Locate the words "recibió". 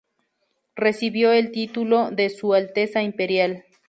0.75-1.31